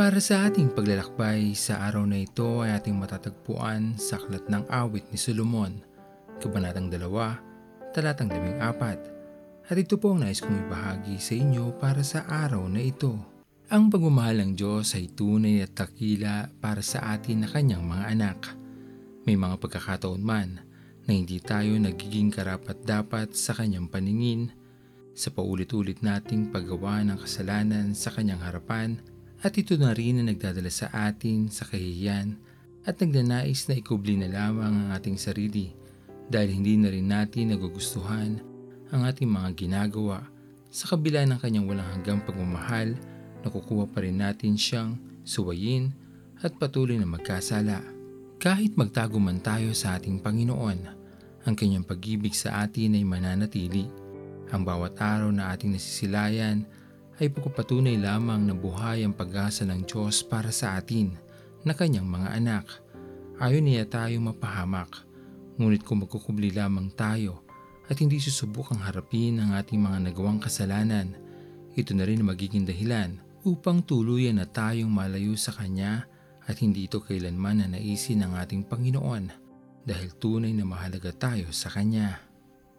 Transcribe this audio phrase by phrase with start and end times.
[0.00, 5.12] Para sa ating paglalakbay sa araw na ito ay ating matatagpuan sa Aklat ng Awit
[5.12, 5.76] ni Solomon,
[6.40, 9.68] Kabanatang 2, Talatang 14.
[9.68, 13.12] At ito po ang nais kong ibahagi sa inyo para sa araw na ito.
[13.68, 18.56] Ang pagmamahal ng Diyos ay tunay at takila para sa atin na kanyang mga anak.
[19.28, 20.64] May mga pagkakataon man
[21.04, 24.48] na hindi tayo nagiging karapat dapat sa kanyang paningin
[25.12, 30.68] sa paulit-ulit nating paggawa ng kasalanan sa kanyang harapan at ito na rin na nagdadala
[30.68, 32.36] sa atin sa kahihiyan
[32.84, 35.72] at nagnanais na ikubli na lamang ang ating sarili
[36.28, 38.40] dahil hindi na rin natin nagugustuhan
[38.92, 40.24] ang ating mga ginagawa
[40.70, 42.94] sa kabila ng kanyang walang hanggang pagmamahal
[43.42, 45.92] nakukuha pa rin natin siyang suwayin
[46.40, 47.80] at patuloy na magkasala.
[48.40, 50.78] Kahit magtago man tayo sa ating Panginoon,
[51.44, 53.88] ang kanyang pag-ibig sa atin ay mananatili.
[54.50, 56.64] Ang bawat araw na ating nasisilayan
[57.20, 61.12] ay pagpapatunay lamang na buhay ang pag-asa ng Diyos para sa atin
[61.68, 62.66] na kanyang mga anak.
[63.36, 65.04] Ayaw niya tayo mapahamak,
[65.60, 67.44] ngunit kung magkukubli lamang tayo
[67.92, 71.12] at hindi susubukang harapin ang ating mga nagawang kasalanan,
[71.76, 76.08] ito na rin magiging dahilan upang tuluyan na tayong malayo sa Kanya
[76.48, 79.24] at hindi ito kailanman na naisin ng ating Panginoon
[79.84, 82.20] dahil tunay na mahalaga tayo sa Kanya.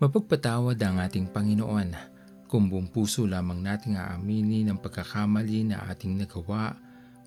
[0.00, 2.11] Mapagpatawad ang ating Panginoon
[2.52, 6.76] kung buong puso lamang nating aaminin ang pagkakamali na ating nagawa,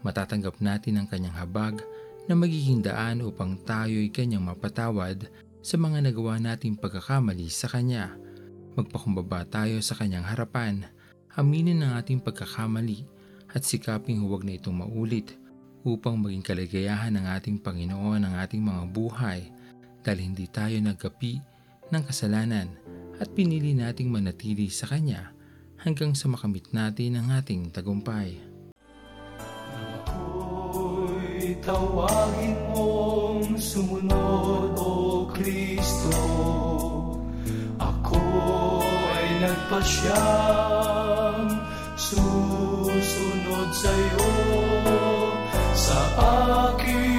[0.06, 1.82] matatanggap natin ang Kanyang habag
[2.30, 5.26] na magiging daan upang tayo'y Kanyang mapatawad
[5.66, 8.14] sa mga nagawa nating pagkakamali sa Kanya.
[8.78, 10.86] Magpakumbaba tayo sa Kanyang harapan,
[11.34, 13.10] aminin ang ating pagkakamali
[13.50, 15.34] at sikaping huwag na itong maulit
[15.82, 19.50] upang maging kaligayahan ng ating Panginoon ang ating mga buhay
[20.06, 21.42] dahil hindi tayo nagkapi
[21.90, 22.70] ng kasalanan
[23.20, 25.32] at pinili nating manatili sa Kanya
[25.80, 28.36] hanggang sa makamit natin ang ating tagumpay.
[30.02, 36.16] Ako'y tawagin mong sumunod, O Kristo.
[37.78, 38.20] Ako
[38.84, 41.48] ay nagpasyang
[41.96, 44.30] susunod sa'yo
[45.76, 46.00] sa
[46.72, 47.15] aking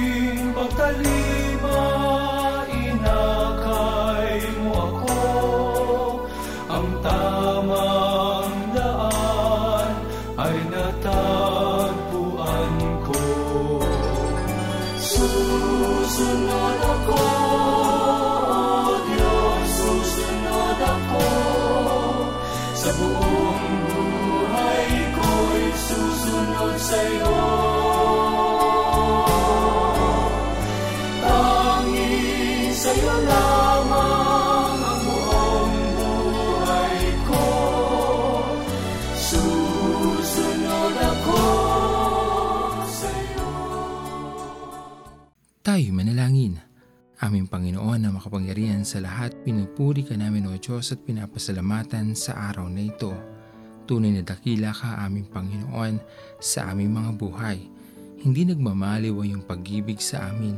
[16.17, 16.66] susunod
[45.77, 46.57] Tayo manalangin.
[47.21, 52.65] Aming Panginoon na makapangyarihan sa lahat, pinupuri ka namin o Diyos at pinapasalamatan sa araw
[52.65, 53.13] na ito.
[53.85, 56.01] Tunay na dakila ka aming Panginoon
[56.41, 57.61] sa aming mga buhay.
[58.25, 60.57] Hindi nagmamaliw ang iyong pag-ibig sa amin.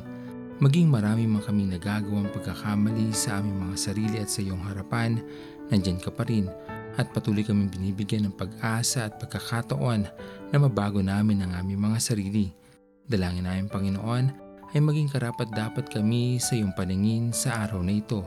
[0.64, 5.20] Maging marami man kaming nagagawang pagkakamali sa aming mga sarili at sa iyong harapan,
[5.68, 6.48] nandyan ka pa rin
[6.96, 10.08] at patuloy kaming binibigyan ng pag-asa at pagkakataon
[10.48, 12.56] na mabago namin ang aming mga sarili.
[13.04, 18.22] Dalangin namin Panginoon ay maging karapat dapat kami sa iyong paningin sa araw na ito.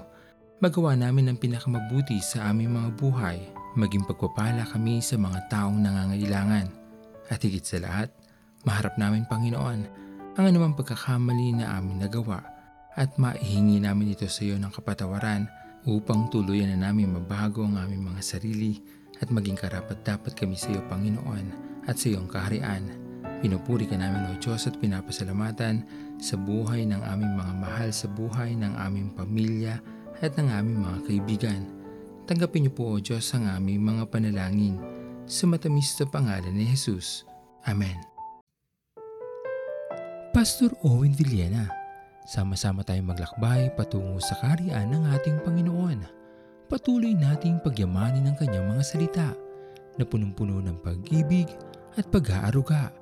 [0.62, 3.38] Magawa namin ang pinakamabuti sa aming mga buhay,
[3.75, 6.70] maging pagpapala kami sa mga taong nangangailangan.
[7.31, 8.10] At higit sa lahat,
[8.62, 9.81] maharap namin Panginoon
[10.38, 12.41] ang anumang pagkakamali na amin nagawa
[12.94, 15.48] at maihingi namin ito sa iyo ng kapatawaran
[15.88, 18.78] upang tuluyan na namin mabago ang aming mga sarili
[19.19, 21.46] at maging karapat dapat kami sa iyo Panginoon
[21.90, 23.01] at sa iyong kaharian.
[23.42, 25.82] Pinupuri ka namin o Diyos at pinapasalamatan
[26.22, 29.82] sa buhay ng aming mga mahal sa buhay ng aming pamilya
[30.22, 31.60] at ng aming mga kaibigan.
[32.30, 34.78] Tanggapin niyo po o Diyos ang aming mga panalangin
[35.26, 37.26] sa matamis na pangalan ni Jesus.
[37.66, 37.98] Amen.
[40.30, 41.66] Pastor Owen Villena,
[42.30, 46.06] sama-sama tayong maglakbay patungo sa kariyan ng ating Panginoon.
[46.70, 49.28] Patuloy nating pagyamanin ang kanyang mga salita
[49.98, 51.50] na punong-puno ng pag-ibig
[51.98, 53.01] at pag-aaruga.